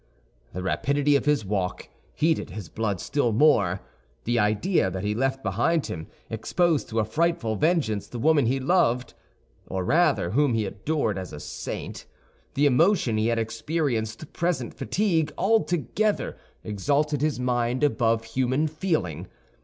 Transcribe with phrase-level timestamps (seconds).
[0.53, 3.81] The rapidity of his walk heated his blood still more;
[4.23, 8.59] the idea that he left behind him, exposed to a frightful vengeance, the woman he
[8.59, 9.13] loved,
[9.67, 12.07] or rather whom he adored as a saint,
[12.55, 19.27] the emotion he had experienced, present fatigue—all together exalted his mind above human feeling.